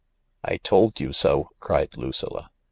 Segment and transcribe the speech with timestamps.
[0.43, 2.49] "I told you so!" cried Lucilla.